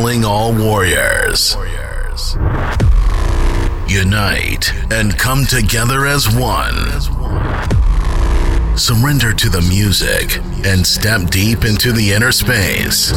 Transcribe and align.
calling 0.00 0.24
all 0.24 0.54
warriors. 0.54 1.54
Unite 3.86 4.72
and 4.90 5.18
come 5.18 5.44
together 5.44 6.06
as 6.06 6.26
one. 6.26 6.74
Surrender 8.78 9.34
to 9.34 9.50
the 9.50 9.60
music 9.68 10.38
and 10.64 10.86
step 10.86 11.28
deep 11.28 11.66
into 11.66 11.92
the 11.92 12.12
inner 12.12 12.32
space. 12.32 13.12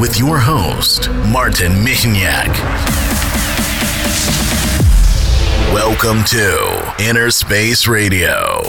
With 0.00 0.18
your 0.18 0.38
host, 0.38 1.10
Martin 1.30 1.72
Michniak. 1.84 2.48
Welcome 5.74 6.24
to 6.24 6.94
Inner 6.98 7.30
Space 7.30 7.86
Radio. 7.86 8.62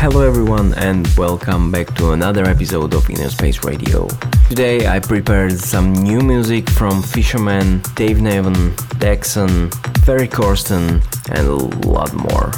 Hello, 0.00 0.26
everyone, 0.26 0.74
and 0.74 1.06
welcome 1.16 1.70
back 1.70 1.94
to 1.94 2.10
another 2.10 2.44
episode 2.44 2.92
of 2.92 3.08
Inner 3.08 3.28
Space 3.28 3.62
Radio. 3.62 4.08
Today, 4.50 4.88
I 4.88 4.98
prepared 4.98 5.60
some 5.60 5.92
new 5.92 6.20
music 6.22 6.68
from 6.70 7.04
Fisherman, 7.04 7.82
Dave 7.94 8.16
Neven, 8.16 8.74
Dexon, 8.98 9.72
Ferry 10.04 10.26
Corsten, 10.26 11.00
and 11.30 11.46
a 11.46 11.86
lot 11.88 12.12
more. 12.12 12.50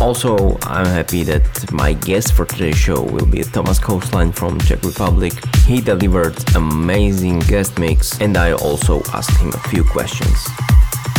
Also, 0.00 0.56
I'm 0.62 0.86
happy 0.86 1.24
that 1.24 1.72
my 1.72 1.94
guest 1.94 2.34
for 2.34 2.44
today's 2.44 2.78
show 2.78 3.02
will 3.02 3.26
be 3.26 3.42
Thomas 3.42 3.80
Coastline 3.80 4.30
from 4.30 4.60
Czech 4.60 4.84
Republic. 4.84 5.32
He 5.66 5.80
delivered 5.80 6.36
amazing 6.54 7.40
guest 7.40 7.80
mix, 7.80 8.20
and 8.20 8.36
I 8.36 8.52
also 8.52 9.02
asked 9.12 9.36
him 9.40 9.48
a 9.48 9.68
few 9.70 9.82
questions. 9.82 10.38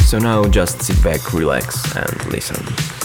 So 0.05 0.17
now 0.17 0.45
just 0.45 0.81
sit 0.81 1.03
back, 1.03 1.33
relax, 1.33 1.93
and 1.97 2.25
listen. 2.31 2.98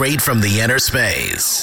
Straight 0.00 0.22
from 0.22 0.40
the 0.40 0.60
inner 0.60 0.78
space. 0.78 1.59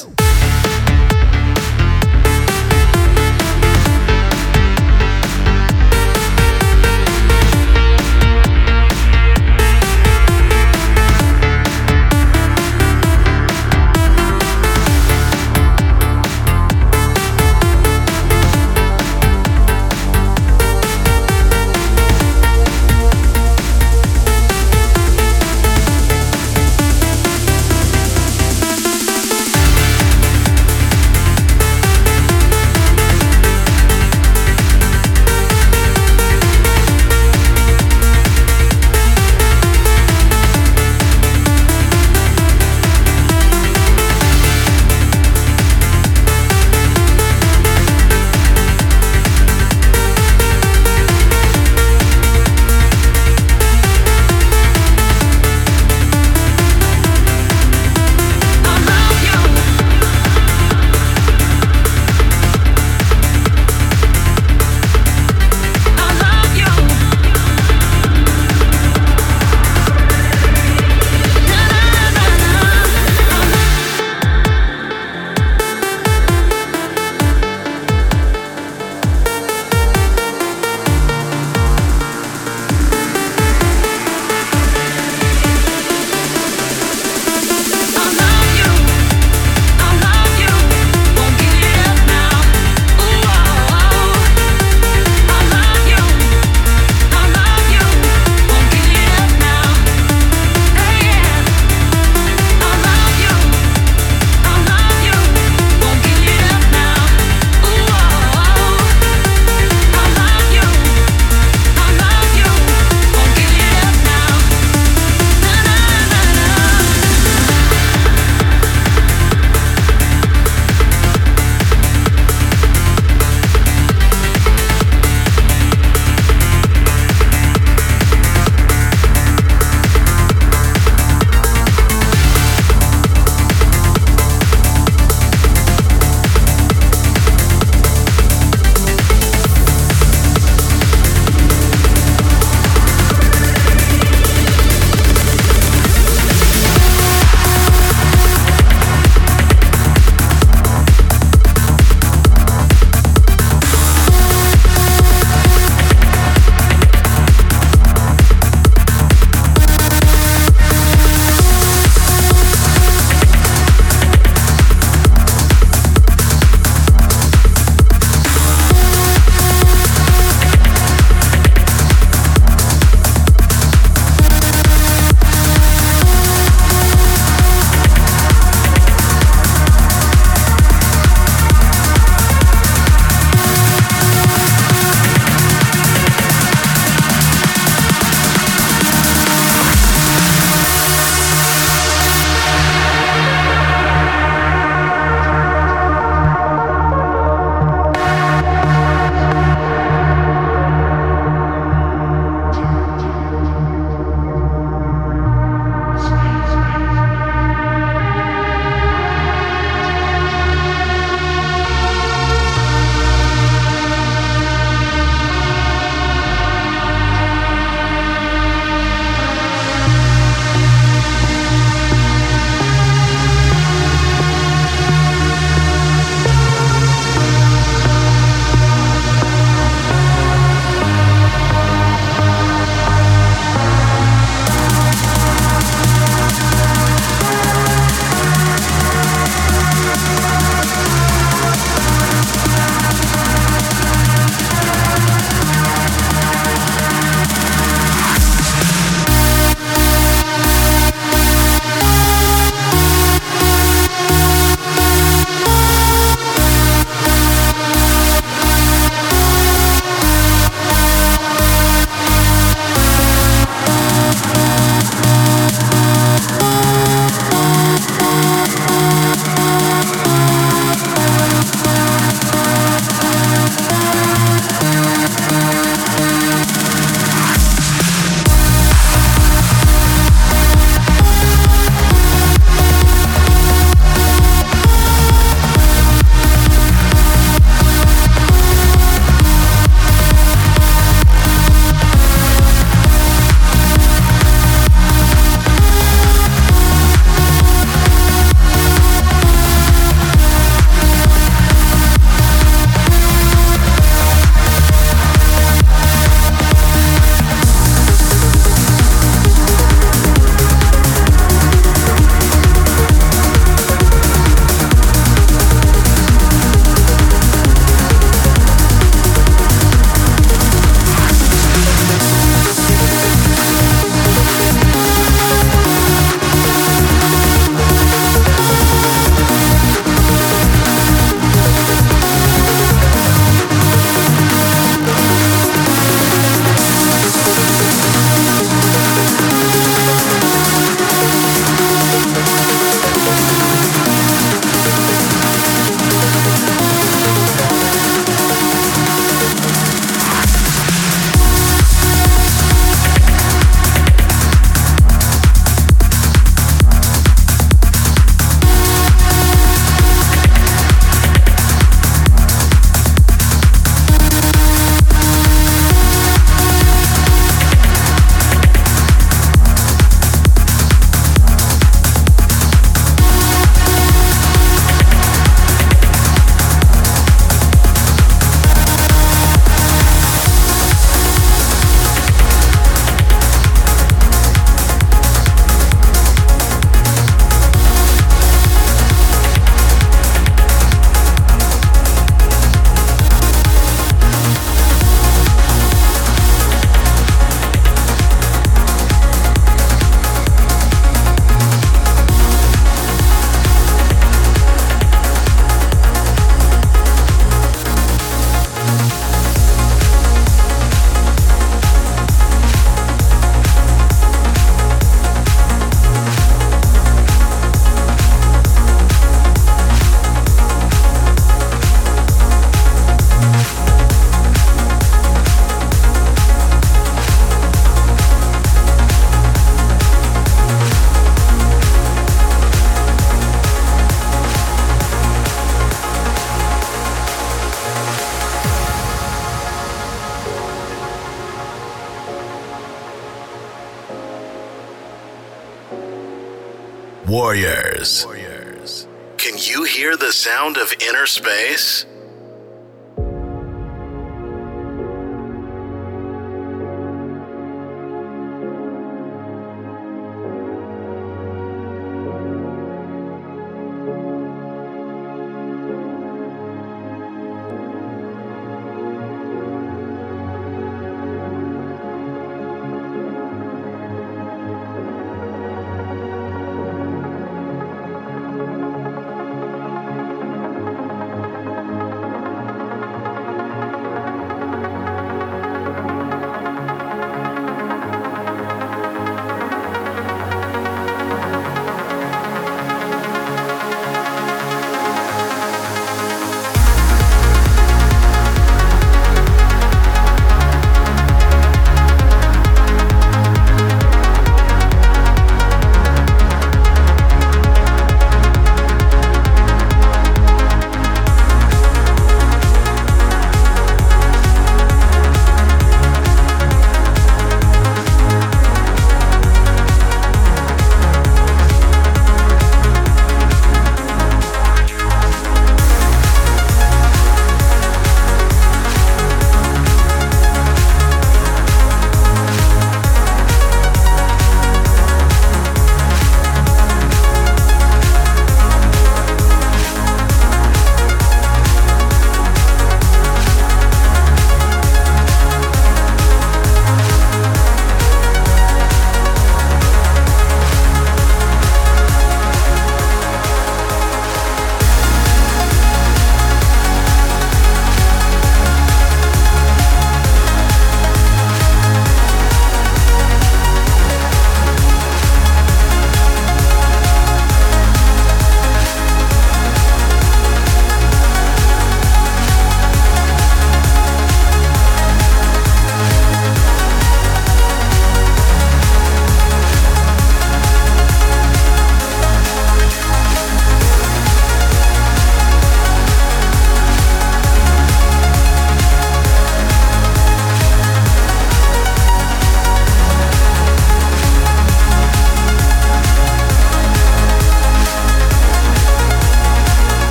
Warriors. 447.18 448.86
Can 449.18 449.40
you 449.40 449.64
hear 449.64 449.98
the 449.98 450.14
sound 450.14 450.56
of 450.56 450.72
inner 450.80 451.08
space? 451.08 451.87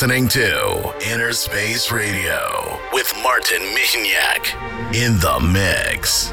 Listening 0.00 0.28
to 0.28 0.94
Inner 1.10 1.32
Space 1.32 1.90
Radio 1.90 2.78
with 2.92 3.12
Martin 3.20 3.60
Michniak 3.74 4.54
in 4.94 5.18
the 5.18 5.40
mix. 5.40 6.30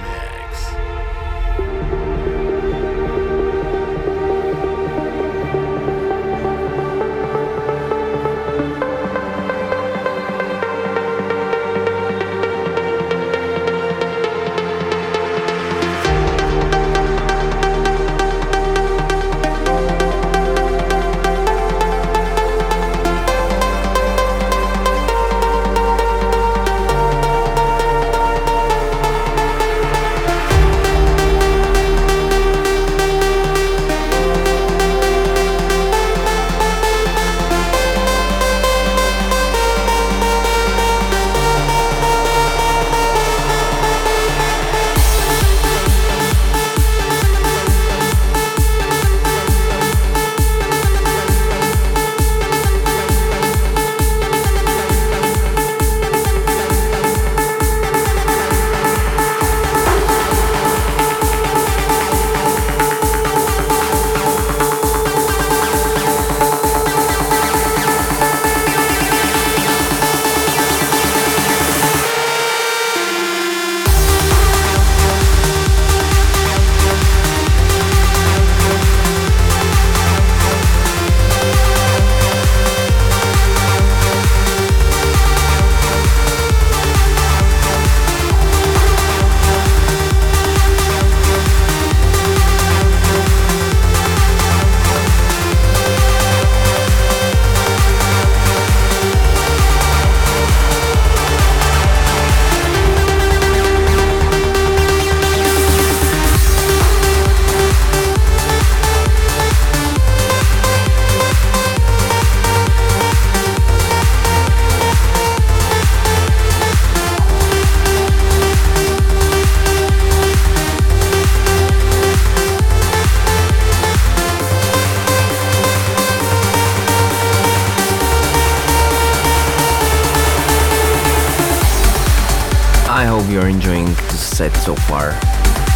You're 133.45 133.53
enjoying 133.53 133.85
the 133.85 134.17
set 134.17 134.51
so 134.55 134.75
far. 134.75 135.11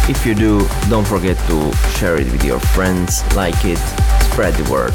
If 0.08 0.26
you 0.26 0.34
do, 0.34 0.66
don't 0.88 1.06
forget 1.06 1.36
to 1.46 1.72
share 1.94 2.20
it 2.20 2.30
with 2.32 2.42
your 2.42 2.58
friends, 2.58 3.22
like 3.36 3.64
it, 3.64 3.78
spread 4.32 4.54
the 4.54 4.68
word. 4.68 4.94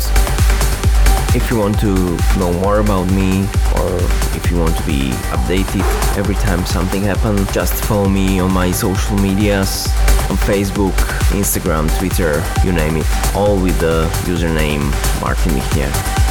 If 1.34 1.50
you 1.50 1.58
want 1.58 1.80
to 1.80 1.94
know 2.38 2.52
more 2.60 2.80
about 2.80 3.06
me 3.12 3.44
or 3.76 3.96
if 4.36 4.52
you 4.52 4.60
want 4.60 4.76
to 4.76 4.84
be 4.86 5.12
updated 5.32 5.86
every 6.18 6.36
time 6.36 6.66
something 6.66 7.02
happens, 7.02 7.50
just 7.54 7.74
follow 7.86 8.10
me 8.10 8.40
on 8.40 8.52
my 8.52 8.72
social 8.72 9.18
medias 9.18 9.88
on 10.30 10.36
Facebook, 10.36 10.96
Instagram, 11.32 11.88
Twitter, 11.98 12.44
you 12.66 12.74
name 12.74 12.98
it, 12.98 13.06
all 13.36 13.56
with 13.56 13.80
the 13.80 14.10
username 14.26 14.92
Martin 15.22 15.54
Michniak. 15.54 16.25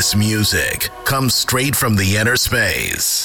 This 0.00 0.16
music 0.16 0.88
comes 1.04 1.34
straight 1.34 1.76
from 1.76 1.94
the 1.94 2.16
inner 2.16 2.36
space. 2.36 3.19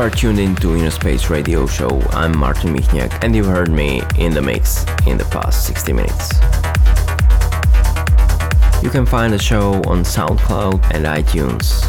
are 0.00 0.08
tuned 0.08 0.38
in 0.38 0.56
to 0.56 0.68
Innerspace 0.68 1.28
Radio 1.28 1.66
Show. 1.66 2.00
I'm 2.12 2.34
Martin 2.38 2.74
Michniak, 2.74 3.22
and 3.22 3.36
you've 3.36 3.44
heard 3.44 3.70
me 3.70 4.00
in 4.16 4.32
the 4.32 4.40
mix 4.40 4.86
in 5.06 5.18
the 5.18 5.26
past 5.26 5.66
60 5.66 5.92
minutes. 5.92 6.32
You 8.82 8.88
can 8.88 9.04
find 9.04 9.30
the 9.30 9.38
show 9.38 9.74
on 9.84 10.02
SoundCloud 10.02 10.94
and 10.94 11.04
iTunes. 11.04 11.84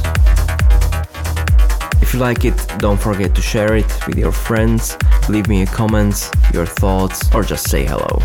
If 2.01 2.13
you 2.13 2.19
like 2.19 2.43
it, 2.43 2.57
don't 2.79 2.99
forget 2.99 3.33
to 3.33 3.41
share 3.41 3.77
it 3.77 4.05
with 4.05 4.17
your 4.17 4.33
friends, 4.33 4.97
leave 5.29 5.47
me 5.47 5.61
a 5.61 5.65
comment, 5.65 6.29
your 6.53 6.65
thoughts, 6.65 7.33
or 7.33 7.43
just 7.43 7.69
say 7.69 7.85
hello. 7.85 8.19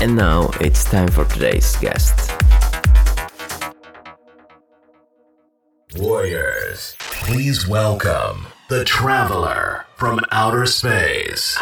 And 0.00 0.16
now 0.16 0.48
it's 0.58 0.84
time 0.84 1.08
for 1.08 1.26
today's 1.26 1.76
guest. 1.76 2.13
Please 7.54 7.68
welcome 7.68 8.48
the 8.68 8.84
Traveler 8.84 9.86
from 9.94 10.18
Outer 10.32 10.66
Space. 10.66 11.54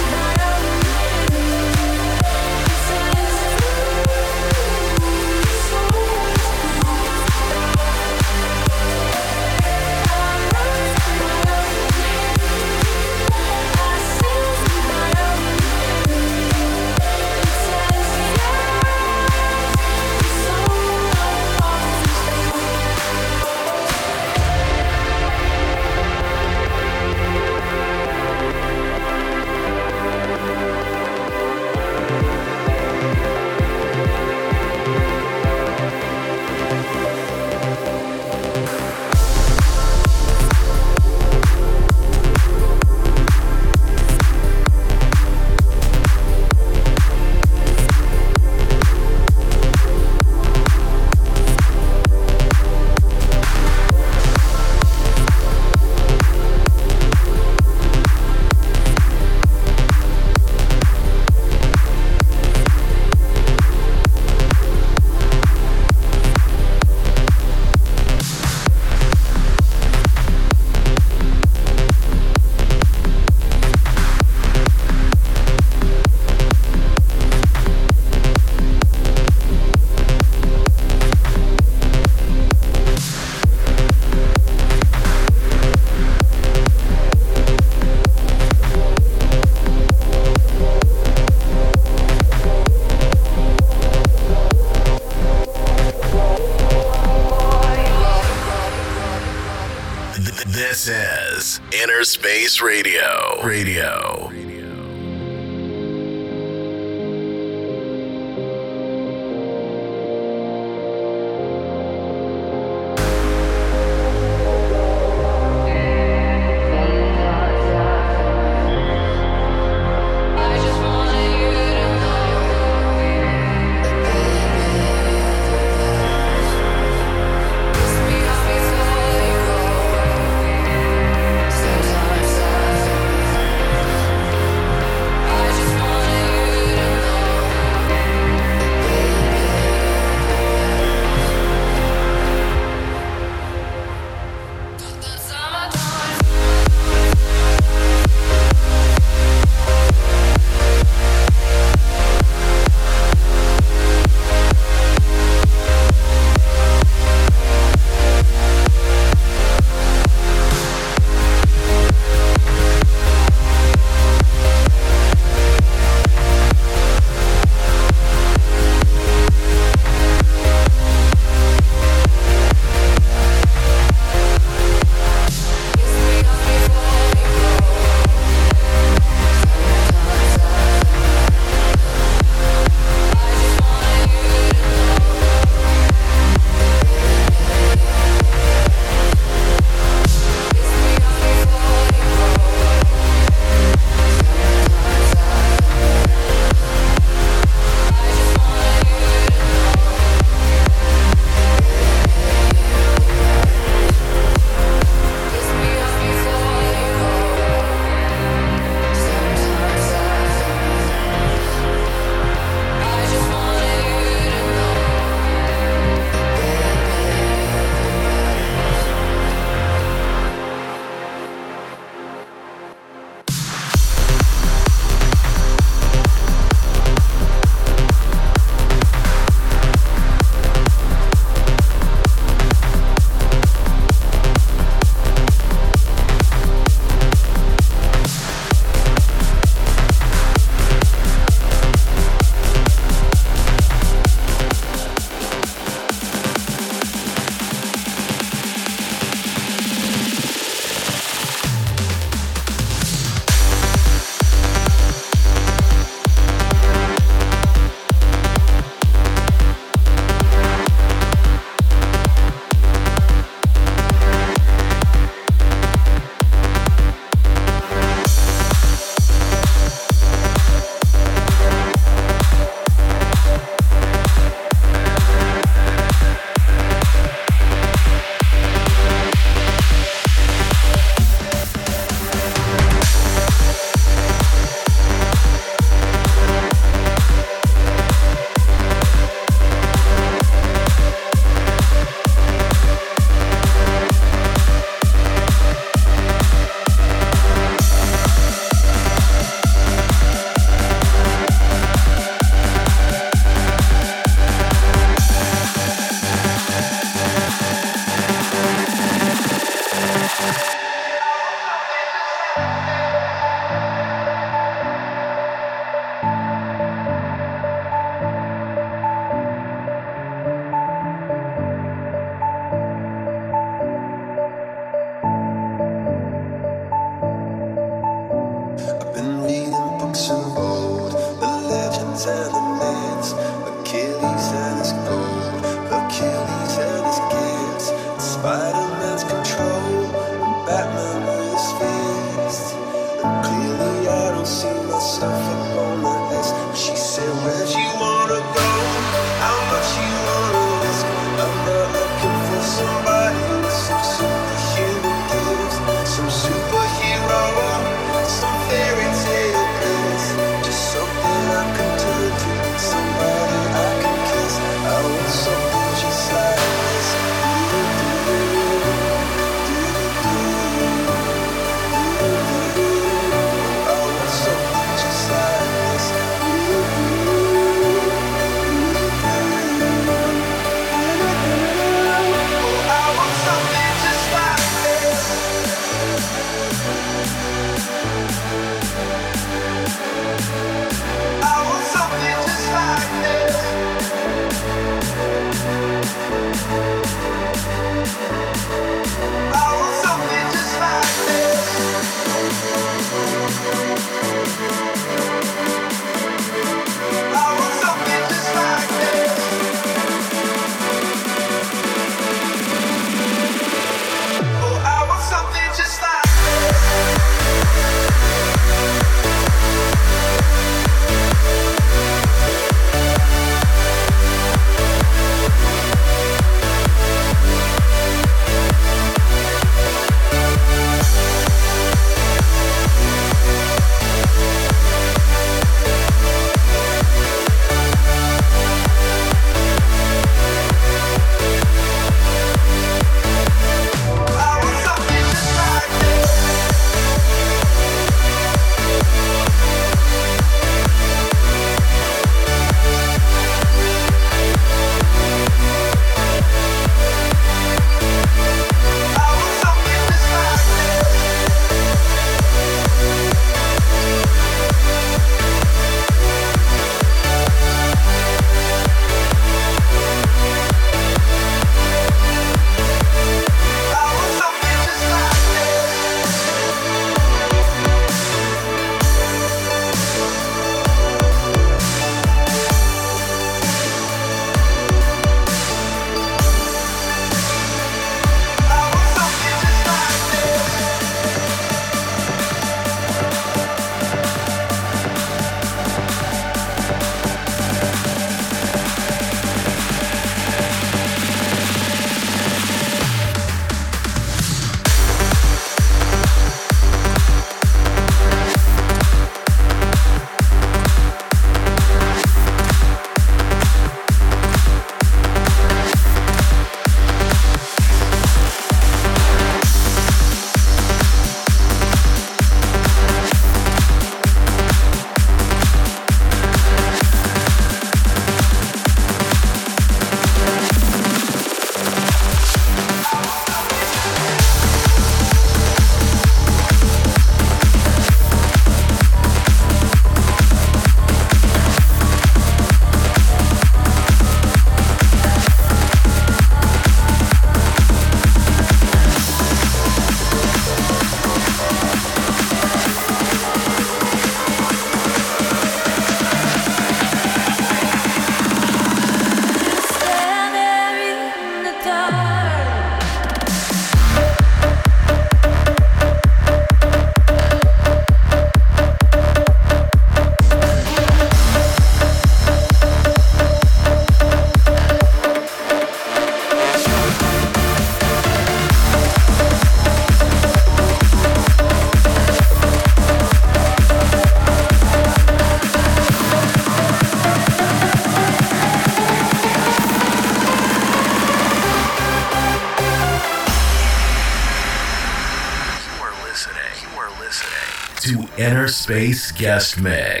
Space 598.51 599.11
Guest 599.13 599.59
Mix. 599.61 600.00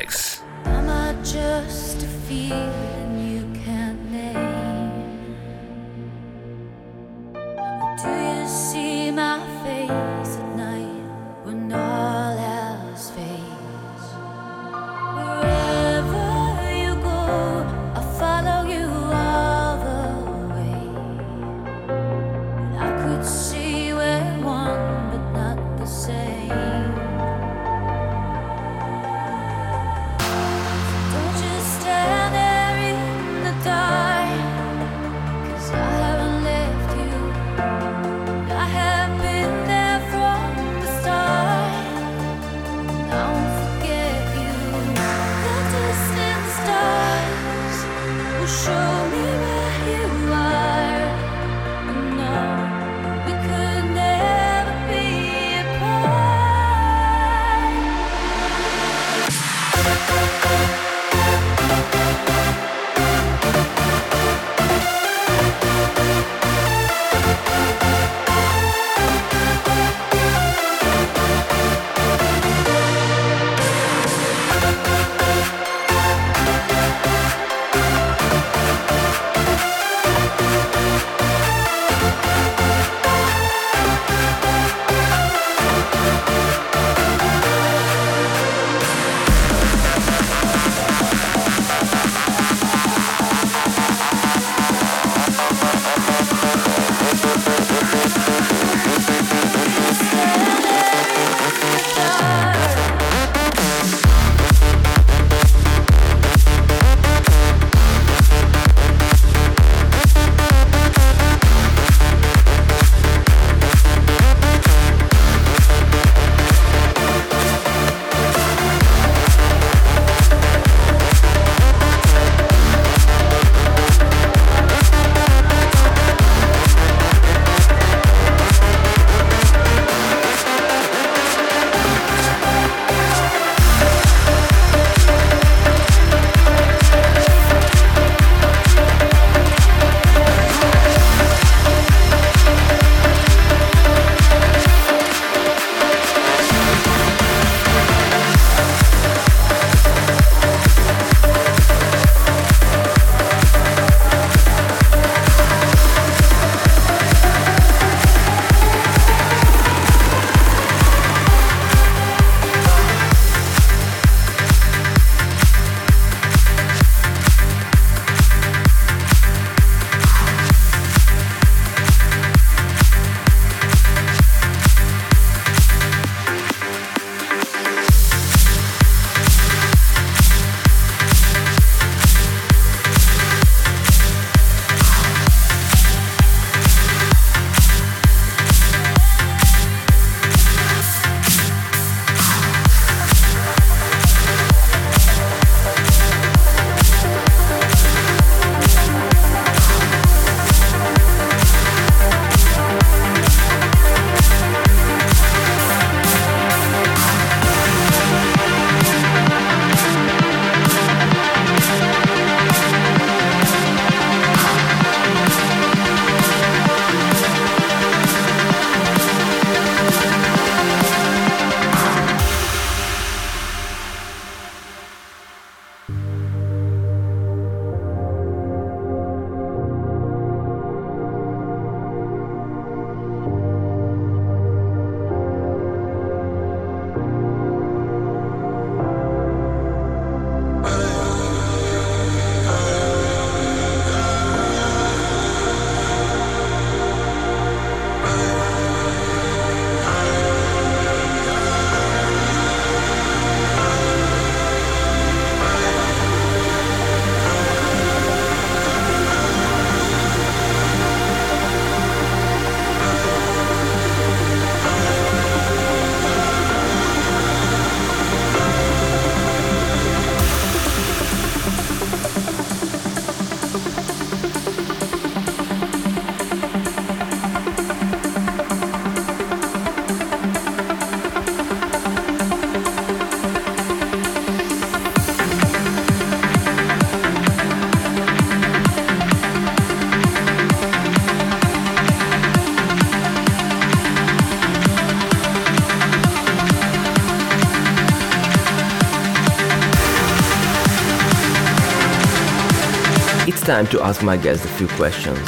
Time 303.41 303.67
to 303.67 303.81
ask 303.83 304.01
my 304.01 304.17
guest 304.17 304.45
a 304.45 304.47
few 304.47 304.67
questions. 304.69 305.19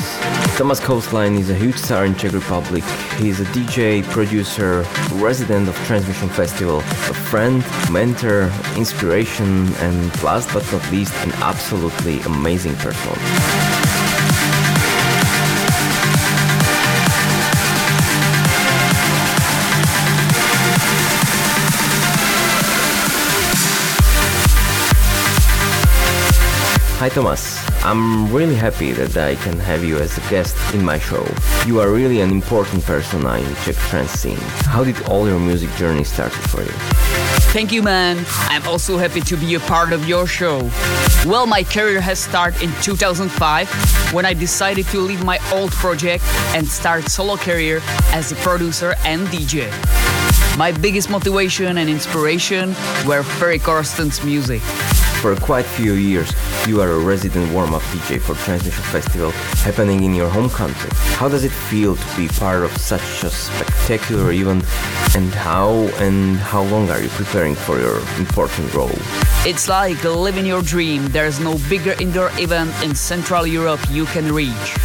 Thomas 0.57 0.79
Coastline 0.79 1.35
is 1.35 1.49
a 1.49 1.55
huge 1.55 1.75
star 1.75 2.05
in 2.05 2.15
Czech 2.15 2.31
Republic. 2.33 2.83
He's 3.17 3.39
a 3.39 3.45
DJ, 3.45 4.03
producer, 4.03 4.83
resident 5.13 5.67
of 5.67 5.75
Transmission 5.85 6.29
Festival, 6.29 6.79
a 6.79 7.13
friend, 7.29 7.63
mentor, 7.91 8.51
inspiration, 8.77 9.67
and 9.75 10.23
last 10.23 10.51
but 10.53 10.63
not 10.71 10.91
least, 10.91 11.13
an 11.25 11.33
absolutely 11.33 12.19
amazing 12.21 12.75
person. 12.77 13.13
Hi 26.99 27.09
Thomas, 27.09 27.62
I'm 27.85 28.31
really 28.31 28.55
happy 28.55 28.93
that 28.93 29.17
I 29.17 29.35
can 29.35 29.59
have 29.59 29.83
you 29.83 29.97
as 29.97 30.17
a 30.17 30.21
guest 30.29 30.55
in 30.73 30.85
my 30.85 30.97
show. 30.97 31.27
You 31.67 31.81
are 31.81 31.91
really 31.91 32.21
an 32.21 32.31
important 32.31 32.81
persona 32.85 33.37
in 33.39 33.55
Czech 33.65 33.75
trance 33.75 34.11
scene. 34.11 34.39
How 34.71 34.85
did 34.85 34.95
all 35.09 35.27
your 35.27 35.37
music 35.37 35.69
journey 35.75 36.05
started 36.05 36.39
for 36.49 36.61
you? 36.61 36.71
Thank 37.51 37.73
you, 37.73 37.83
man. 37.83 38.23
I'm 38.47 38.65
also 38.65 38.97
happy 38.97 39.19
to 39.19 39.35
be 39.35 39.55
a 39.55 39.59
part 39.59 39.91
of 39.91 40.07
your 40.07 40.27
show. 40.27 40.71
Well, 41.25 41.45
my 41.45 41.61
career 41.63 41.99
has 41.99 42.19
started 42.19 42.61
in 42.63 42.71
2005 42.81 43.67
when 44.13 44.25
I 44.25 44.33
decided 44.33 44.85
to 44.87 44.99
leave 44.99 45.25
my 45.25 45.39
old 45.51 45.71
project 45.71 46.23
and 46.55 46.65
start 46.65 47.09
solo 47.09 47.35
career 47.35 47.81
as 48.13 48.31
a 48.31 48.35
producer 48.35 48.95
and 49.03 49.27
DJ. 49.27 49.69
My 50.57 50.71
biggest 50.71 51.09
motivation 51.09 51.77
and 51.77 51.89
inspiration 51.89 52.69
were 53.05 53.23
Ferry 53.23 53.59
Corsten's 53.59 54.23
music. 54.23 54.61
For 55.23 55.33
quite 55.37 55.63
a 55.65 55.69
few 55.69 55.93
years, 55.93 56.29
you 56.67 56.81
are 56.81 56.91
a 56.91 56.99
resident 56.99 57.49
warm-up 57.53 57.81
DJ 57.93 58.19
for 58.19 58.35
Transmission 58.35 58.83
Festival 58.83 59.31
happening 59.63 60.03
in 60.03 60.13
your 60.13 60.27
home 60.27 60.49
country. 60.49 60.89
How 61.15 61.29
does 61.29 61.45
it 61.45 61.51
feel 61.53 61.95
to 61.95 62.17
be 62.17 62.27
part 62.27 62.63
of 62.63 62.75
such 62.75 63.23
a 63.23 63.29
spectacular 63.29 64.33
event 64.33 64.65
and 65.15 65.33
how 65.33 65.69
and 66.03 66.35
how 66.35 66.63
long 66.63 66.89
are 66.89 67.01
you 67.01 67.07
preparing 67.07 67.55
for 67.55 67.79
your 67.79 67.99
important 68.19 68.73
role? 68.73 68.99
It's 69.45 69.69
like 69.69 70.03
living 70.03 70.45
your 70.45 70.61
dream. 70.61 71.07
There's 71.07 71.39
no 71.39 71.57
bigger 71.69 71.95
indoor 72.01 72.29
event 72.33 72.71
in 72.83 72.93
Central 72.93 73.47
Europe 73.47 73.79
you 73.89 74.03
can 74.07 74.29
reach. 74.29 74.75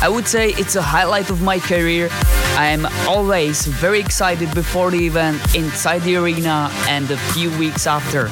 I 0.00 0.08
would 0.08 0.26
say 0.26 0.54
it's 0.56 0.74
a 0.74 0.82
highlight 0.82 1.28
of 1.28 1.42
my 1.42 1.58
career. 1.58 2.08
I 2.56 2.68
am 2.68 2.86
always 3.06 3.66
very 3.66 4.00
excited 4.00 4.54
before 4.54 4.90
the 4.90 5.06
event, 5.06 5.54
inside 5.54 6.00
the 6.00 6.16
arena, 6.16 6.70
and 6.88 7.10
a 7.10 7.16
few 7.32 7.50
weeks 7.58 7.86
after. 7.86 8.30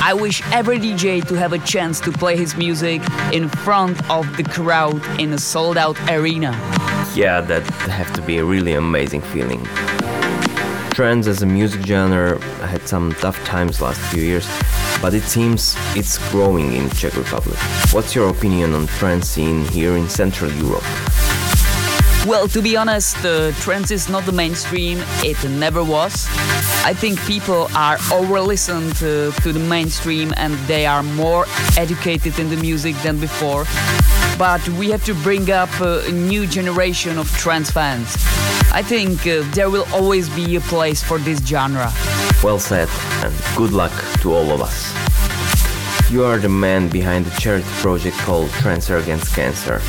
I 0.00 0.14
wish 0.14 0.42
every 0.52 0.78
DJ 0.78 0.97
to 0.98 1.34
have 1.34 1.52
a 1.52 1.58
chance 1.60 2.00
to 2.00 2.10
play 2.10 2.36
his 2.36 2.56
music 2.56 3.00
in 3.32 3.48
front 3.48 3.96
of 4.10 4.36
the 4.36 4.42
crowd 4.42 5.00
in 5.20 5.32
a 5.32 5.38
sold 5.38 5.76
out 5.76 5.96
arena. 6.10 6.50
Yeah, 7.14 7.40
that 7.40 7.62
have 7.88 8.12
to 8.14 8.22
be 8.22 8.38
a 8.38 8.44
really 8.44 8.72
amazing 8.72 9.20
feeling. 9.20 9.62
Trance 10.90 11.28
as 11.28 11.40
a 11.40 11.46
music 11.46 11.82
genre 11.82 12.40
had 12.66 12.88
some 12.88 13.12
tough 13.12 13.38
times 13.44 13.80
last 13.80 14.00
few 14.12 14.22
years, 14.22 14.48
but 15.00 15.14
it 15.14 15.22
seems 15.22 15.76
it's 15.94 16.18
growing 16.32 16.72
in 16.72 16.90
Czech 16.90 17.16
Republic. 17.16 17.58
What's 17.92 18.16
your 18.16 18.28
opinion 18.30 18.74
on 18.74 18.88
trance 18.88 19.28
scene 19.28 19.64
here 19.66 19.96
in 19.96 20.08
Central 20.08 20.50
Europe? 20.50 21.27
Well, 22.28 22.46
to 22.48 22.60
be 22.60 22.76
honest, 22.76 23.16
uh, 23.24 23.52
trance 23.52 23.90
is 23.90 24.10
not 24.10 24.26
the 24.26 24.32
mainstream. 24.32 24.98
It 25.24 25.42
never 25.48 25.82
was. 25.82 26.26
I 26.84 26.92
think 26.92 27.18
people 27.20 27.68
are 27.74 27.96
over 28.12 28.38
listened 28.42 28.96
uh, 28.96 29.32
to 29.32 29.50
the 29.50 29.58
mainstream 29.58 30.34
and 30.36 30.52
they 30.68 30.84
are 30.84 31.02
more 31.02 31.46
educated 31.78 32.38
in 32.38 32.50
the 32.50 32.56
music 32.56 32.96
than 32.96 33.18
before. 33.18 33.64
But 34.36 34.60
we 34.78 34.90
have 34.90 35.02
to 35.06 35.14
bring 35.14 35.50
up 35.50 35.70
uh, 35.80 36.02
a 36.06 36.12
new 36.12 36.46
generation 36.46 37.16
of 37.16 37.30
trance 37.38 37.70
fans. 37.70 38.14
I 38.74 38.82
think 38.82 39.26
uh, 39.26 39.42
there 39.54 39.70
will 39.70 39.86
always 39.94 40.28
be 40.28 40.56
a 40.56 40.60
place 40.60 41.02
for 41.02 41.16
this 41.16 41.38
genre. 41.38 41.90
Well 42.44 42.58
said, 42.58 42.90
and 43.24 43.34
good 43.56 43.72
luck 43.72 43.92
to 44.20 44.34
all 44.34 44.50
of 44.50 44.60
us. 44.60 44.92
You 46.10 46.24
are 46.24 46.36
the 46.36 46.50
man 46.50 46.88
behind 46.90 47.24
the 47.24 47.40
charity 47.40 47.68
project 47.80 48.18
called 48.18 48.50
Cancer 48.50 48.98
Against 48.98 49.34
Cancer. 49.34 49.80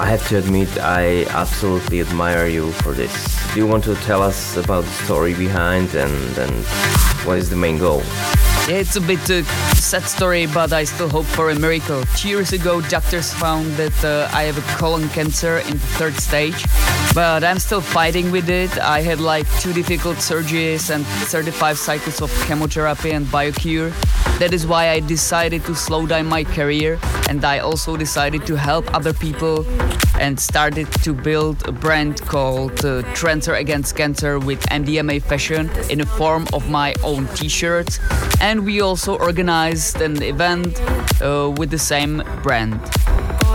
I 0.00 0.06
have 0.06 0.26
to 0.28 0.38
admit, 0.38 0.78
I 0.78 1.26
absolutely 1.26 2.00
admire 2.00 2.46
you 2.46 2.72
for 2.72 2.94
this. 2.94 3.12
Do 3.52 3.60
you 3.60 3.66
want 3.66 3.84
to 3.84 3.94
tell 3.96 4.22
us 4.22 4.56
about 4.56 4.84
the 4.84 4.90
story 5.04 5.34
behind 5.34 5.94
and, 5.94 6.38
and 6.38 6.64
what 7.26 7.36
is 7.36 7.50
the 7.50 7.56
main 7.56 7.76
goal? 7.76 8.02
Yeah, 8.66 8.76
it's 8.76 8.96
a 8.96 9.00
bit 9.02 9.30
uh, 9.30 9.42
sad 9.74 10.04
story, 10.04 10.46
but 10.46 10.72
I 10.72 10.84
still 10.84 11.10
hope 11.10 11.26
for 11.26 11.50
a 11.50 11.54
miracle. 11.54 12.02
Two 12.16 12.30
years 12.30 12.54
ago, 12.54 12.80
doctors 12.80 13.34
found 13.34 13.66
that 13.72 14.02
uh, 14.02 14.34
I 14.34 14.44
have 14.44 14.56
a 14.56 14.78
colon 14.78 15.06
cancer 15.10 15.58
in 15.58 15.72
the 15.72 15.86
third 15.98 16.14
stage, 16.14 16.64
but 17.14 17.42
I'm 17.44 17.58
still 17.58 17.80
fighting 17.80 18.30
with 18.30 18.48
it. 18.48 18.78
I 18.78 19.00
had 19.00 19.20
like 19.20 19.46
two 19.60 19.72
difficult 19.72 20.18
surgeries 20.18 20.94
and 20.94 21.04
35 21.06 21.78
cycles 21.78 22.20
of 22.22 22.30
chemotherapy 22.46 23.10
and 23.10 23.26
biocure. 23.26 23.90
That 24.38 24.52
is 24.52 24.66
why 24.66 24.90
I 24.90 25.00
decided 25.00 25.64
to 25.64 25.74
slow 25.74 26.06
down 26.06 26.26
my 26.26 26.44
career, 26.44 26.98
and 27.28 27.44
I 27.44 27.58
also 27.58 27.96
decided 27.96 28.46
to 28.46 28.56
help 28.56 28.92
other 28.94 29.12
people 29.12 29.66
and 30.18 30.38
started 30.38 30.90
to 31.02 31.14
build 31.14 31.66
a 31.66 31.72
brand 31.72 32.20
called 32.22 32.84
uh, 32.84 33.02
Against 33.54 33.96
Cancer 33.96 34.38
with 34.38 34.60
MDMA 34.68 35.22
fashion 35.22 35.70
in 35.88 35.98
the 35.98 36.06
form 36.06 36.46
of 36.52 36.68
my 36.68 36.94
own 37.02 37.26
t-shirts 37.28 37.98
and 38.40 38.64
we 38.64 38.80
also 38.80 39.16
organized 39.18 40.00
an 40.00 40.22
event 40.22 40.80
uh, 41.22 41.52
with 41.56 41.70
the 41.70 41.78
same 41.78 42.22
brand. 42.42 42.80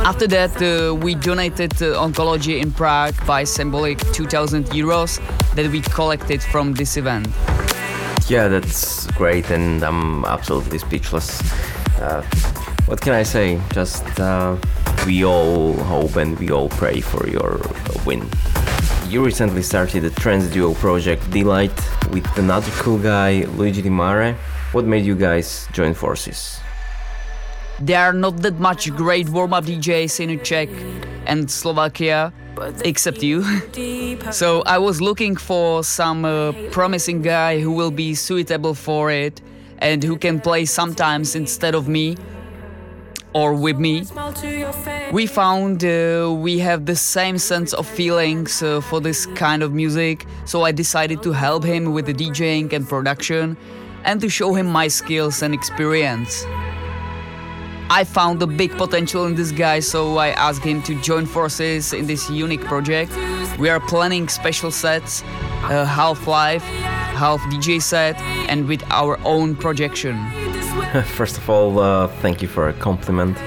After 0.05 0.27
that, 0.27 0.61
uh, 0.61 0.93
we 0.93 1.15
donated 1.15 1.73
uh, 1.81 1.97
oncology 1.99 2.61
in 2.61 2.71
Prague 2.71 3.15
by 3.25 3.43
symbolic 3.43 3.97
2000 4.13 4.65
euros 4.65 5.19
that 5.55 5.71
we 5.71 5.81
collected 5.81 6.43
from 6.43 6.73
this 6.75 6.95
event. 6.95 7.27
Yeah, 8.27 8.47
that's 8.47 9.07
great, 9.17 9.49
and 9.49 9.81
I'm 9.81 10.23
absolutely 10.25 10.77
speechless. 10.77 11.41
Uh, 11.99 12.21
what 12.85 13.01
can 13.01 13.13
I 13.13 13.23
say? 13.23 13.59
Just 13.73 14.05
uh, 14.19 14.57
we 15.07 15.25
all 15.25 15.73
hope 15.73 16.17
and 16.17 16.37
we 16.37 16.51
all 16.51 16.69
pray 16.69 17.01
for 17.01 17.27
your 17.27 17.59
win. 18.05 18.29
You 19.09 19.25
recently 19.25 19.63
started 19.63 20.03
a 20.03 20.11
trance 20.11 20.45
duo 20.53 20.75
project 20.75 21.31
Delight 21.31 21.75
with 22.11 22.27
another 22.37 22.69
cool 22.73 22.99
guy, 22.99 23.45
Luigi 23.57 23.81
Di 23.81 23.89
Mare. 23.89 24.35
What 24.71 24.85
made 24.85 25.03
you 25.03 25.15
guys 25.15 25.67
join 25.73 25.95
forces? 25.95 26.59
There 27.79 27.99
are 27.99 28.13
not 28.13 28.37
that 28.37 28.59
much 28.59 28.89
great 28.95 29.27
warm-up 29.29 29.65
DJs 29.65 30.19
in 30.21 30.39
Czech 30.43 30.69
and 31.25 31.51
Slovakia, 31.51 32.31
except 32.85 33.21
you. 33.21 33.43
so 34.31 34.63
I 34.65 34.77
was 34.77 35.01
looking 35.01 35.35
for 35.35 35.83
some 35.83 36.23
uh, 36.23 36.53
promising 36.71 37.21
guy 37.21 37.59
who 37.59 37.71
will 37.71 37.91
be 37.91 38.15
suitable 38.15 38.75
for 38.75 39.11
it 39.11 39.41
and 39.79 40.01
who 40.03 40.17
can 40.17 40.39
play 40.39 40.63
sometimes 40.63 41.35
instead 41.35 41.75
of 41.75 41.89
me 41.89 42.15
or 43.33 43.53
with 43.53 43.77
me. 43.77 44.05
We 45.11 45.25
found 45.25 45.83
uh, 45.83 46.33
we 46.33 46.59
have 46.59 46.85
the 46.85 46.95
same 46.95 47.37
sense 47.37 47.73
of 47.73 47.85
feelings 47.85 48.63
uh, 48.63 48.79
for 48.79 49.01
this 49.01 49.25
kind 49.35 49.61
of 49.61 49.73
music, 49.73 50.25
so 50.45 50.61
I 50.61 50.71
decided 50.71 51.21
to 51.23 51.33
help 51.33 51.65
him 51.65 51.91
with 51.91 52.05
the 52.05 52.13
DJing 52.13 52.71
and 52.71 52.87
production 52.87 53.57
and 54.05 54.21
to 54.21 54.29
show 54.29 54.53
him 54.53 54.67
my 54.67 54.87
skills 54.87 55.41
and 55.41 55.53
experience. 55.53 56.45
I 57.89 58.03
found 58.03 58.41
a 58.41 58.47
big 58.47 58.71
potential 58.77 59.25
in 59.25 59.35
this 59.35 59.51
guy, 59.51 59.79
so 59.79 60.17
I 60.17 60.29
asked 60.29 60.63
him 60.63 60.81
to 60.83 60.99
join 61.01 61.25
forces 61.25 61.93
in 61.93 62.07
this 62.07 62.29
unique 62.29 62.65
project. 62.65 63.11
We 63.59 63.69
are 63.69 63.79
planning 63.79 64.27
special 64.27 64.71
sets, 64.71 65.21
uh, 65.21 65.85
half 65.85 66.25
live, 66.25 66.63
half 66.63 67.39
DJ 67.51 67.79
set, 67.79 68.19
and 68.49 68.67
with 68.67 68.83
our 68.89 69.19
own 69.23 69.55
projection. 69.55 70.17
First 71.05 71.37
of 71.37 71.47
all, 71.49 71.79
uh, 71.79 72.07
thank 72.21 72.41
you 72.41 72.47
for 72.47 72.69
a 72.69 72.73
compliment, 72.73 73.37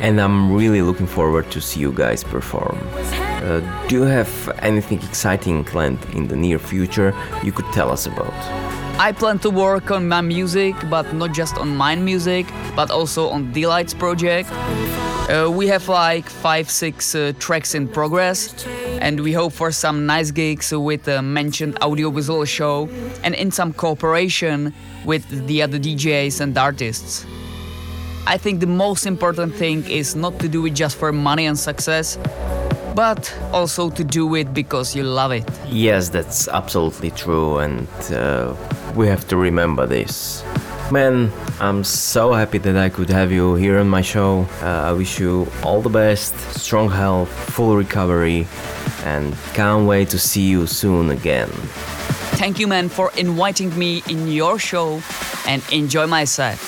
and 0.00 0.20
I'm 0.20 0.52
really 0.52 0.82
looking 0.82 1.06
forward 1.06 1.50
to 1.52 1.60
see 1.60 1.80
you 1.80 1.92
guys 1.92 2.24
perform. 2.24 2.78
Uh, 2.92 3.60
do 3.86 3.96
you 3.96 4.02
have 4.02 4.58
anything 4.58 5.00
exciting 5.02 5.64
planned 5.64 6.04
in 6.14 6.26
the 6.26 6.36
near 6.36 6.58
future 6.58 7.14
you 7.44 7.52
could 7.52 7.72
tell 7.72 7.90
us 7.90 8.06
about? 8.06 8.81
I 8.98 9.12
plan 9.12 9.38
to 9.40 9.50
work 9.50 9.90
on 9.90 10.08
my 10.08 10.20
music, 10.20 10.74
but 10.88 11.12
not 11.14 11.32
just 11.32 11.56
on 11.56 11.76
my 11.76 11.96
music, 11.96 12.46
but 12.76 12.90
also 12.90 13.28
on 13.28 13.50
Delight's 13.52 13.94
project. 13.94 14.50
Uh, 14.52 15.50
we 15.50 15.66
have 15.66 15.88
like 15.88 16.28
five, 16.28 16.70
six 16.70 17.14
uh, 17.14 17.32
tracks 17.38 17.74
in 17.74 17.88
progress, 17.88 18.66
and 19.00 19.20
we 19.20 19.32
hope 19.32 19.52
for 19.52 19.72
some 19.72 20.06
nice 20.06 20.30
gigs 20.30 20.72
with 20.72 21.04
the 21.04 21.22
mentioned 21.22 21.78
audiovisual 21.82 22.44
show 22.44 22.88
and 23.24 23.34
in 23.34 23.50
some 23.50 23.72
cooperation 23.72 24.74
with 25.04 25.46
the 25.46 25.62
other 25.62 25.78
DJs 25.78 26.40
and 26.40 26.56
artists. 26.58 27.24
I 28.26 28.36
think 28.36 28.60
the 28.60 28.66
most 28.66 29.06
important 29.06 29.54
thing 29.54 29.84
is 29.90 30.14
not 30.14 30.38
to 30.40 30.48
do 30.48 30.64
it 30.66 30.74
just 30.74 30.96
for 30.96 31.12
money 31.12 31.46
and 31.46 31.58
success, 31.58 32.18
but 32.94 33.34
also 33.52 33.90
to 33.90 34.04
do 34.04 34.34
it 34.34 34.52
because 34.52 34.94
you 34.94 35.02
love 35.02 35.32
it. 35.32 35.48
Yes, 35.68 36.08
that's 36.08 36.48
absolutely 36.48 37.10
true, 37.10 37.58
and 37.58 37.88
uh, 38.12 38.54
we 38.94 39.06
have 39.06 39.26
to 39.28 39.36
remember 39.36 39.86
this. 39.86 40.44
Man, 40.90 41.32
I'm 41.58 41.84
so 41.84 42.32
happy 42.34 42.58
that 42.58 42.76
I 42.76 42.90
could 42.90 43.08
have 43.08 43.32
you 43.32 43.54
here 43.54 43.78
on 43.78 43.88
my 43.88 44.02
show. 44.02 44.46
Uh, 44.60 44.90
I 44.90 44.92
wish 44.92 45.18
you 45.18 45.46
all 45.62 45.80
the 45.80 45.88
best, 45.88 46.34
strong 46.60 46.90
health, 46.90 47.30
full 47.30 47.76
recovery, 47.76 48.46
and 49.04 49.34
can't 49.54 49.86
wait 49.86 50.10
to 50.10 50.18
see 50.18 50.48
you 50.48 50.66
soon 50.66 51.10
again. 51.10 51.48
Thank 52.36 52.58
you, 52.58 52.66
man, 52.66 52.88
for 52.88 53.10
inviting 53.16 53.76
me 53.78 54.02
in 54.08 54.28
your 54.28 54.58
show 54.58 55.00
and 55.46 55.62
enjoy 55.72 56.06
my 56.06 56.24
set. 56.24 56.58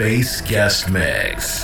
Space 0.00 0.40
Guest 0.40 0.88
Mix. 0.88 1.59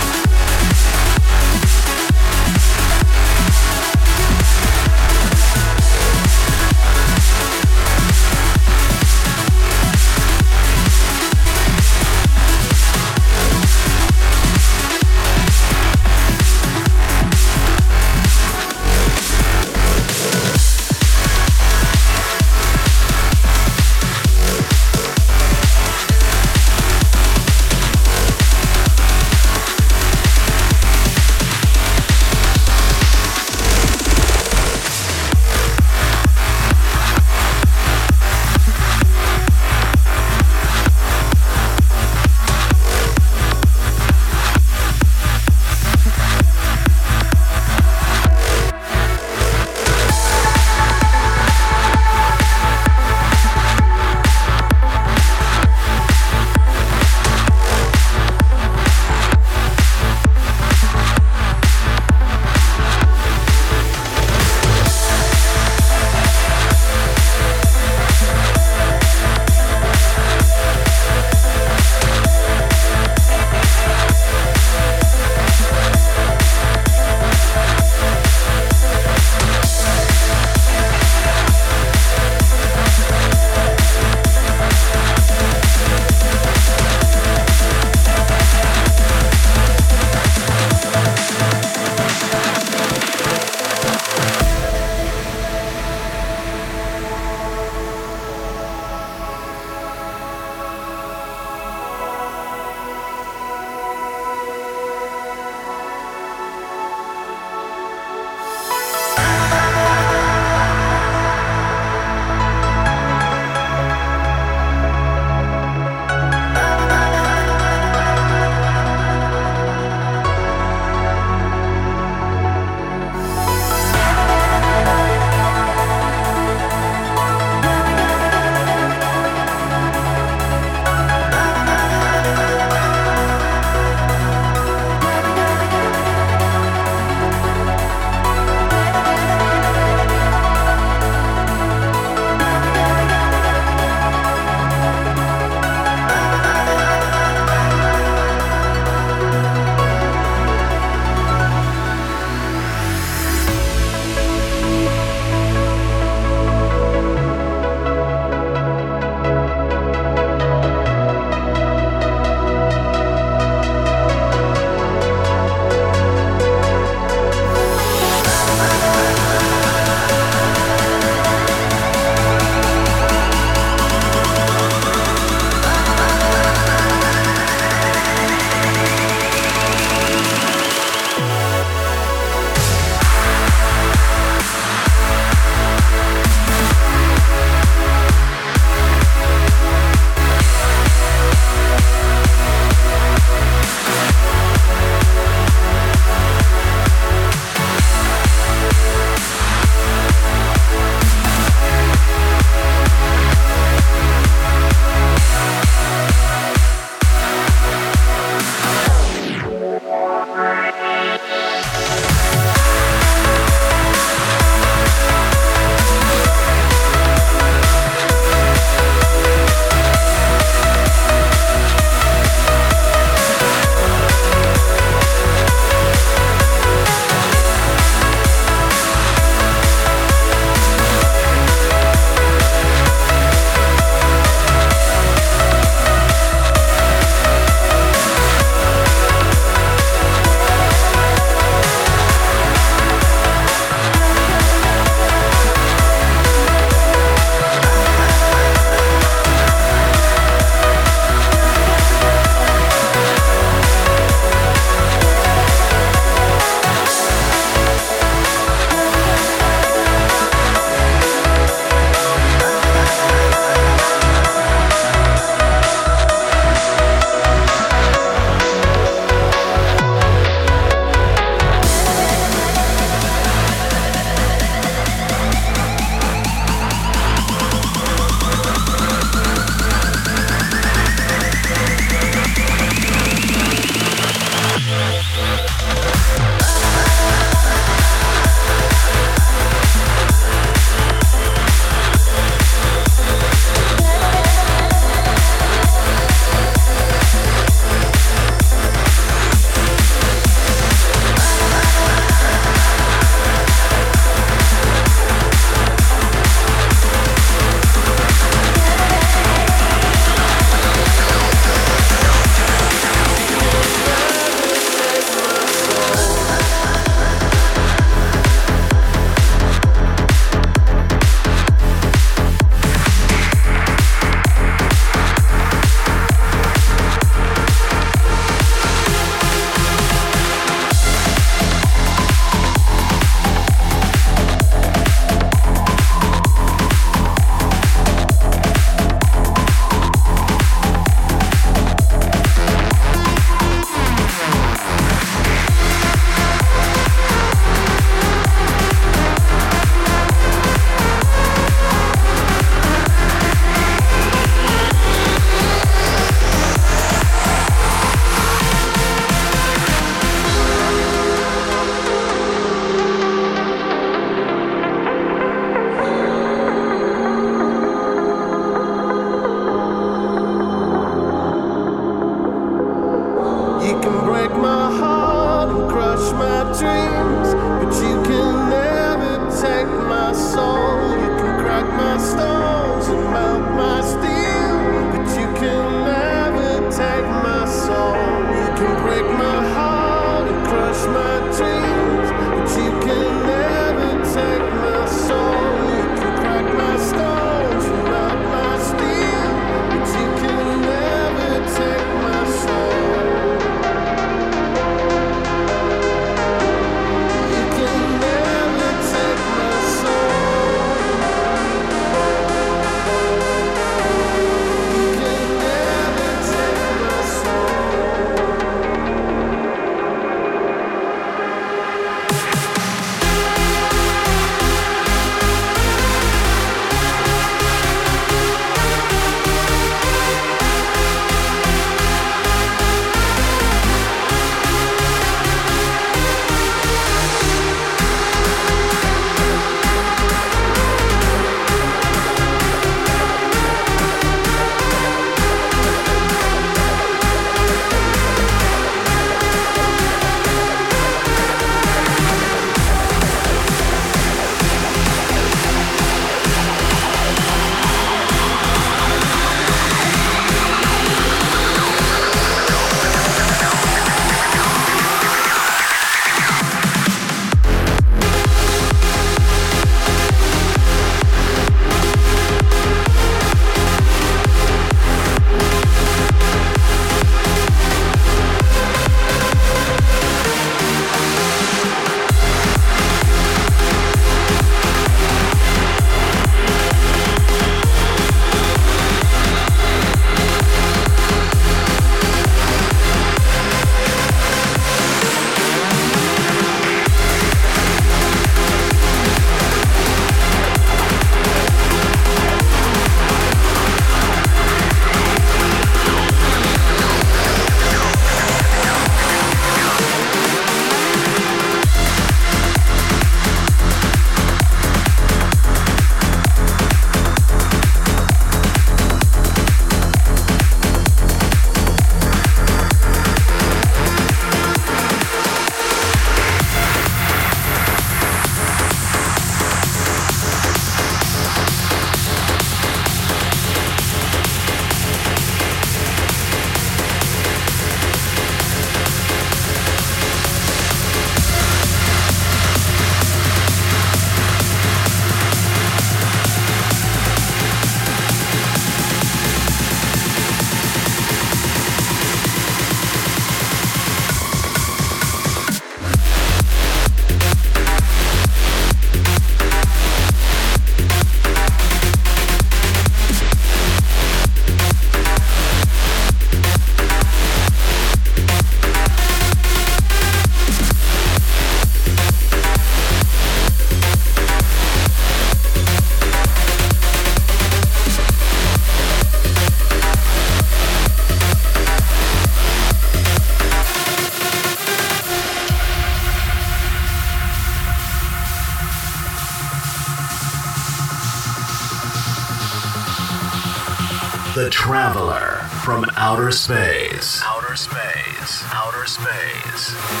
Outer 596.31 596.37
space. 596.37 597.21
Outer 597.25 597.55
space. 597.57 598.43
Outer 598.53 598.85
space. 598.85 600.00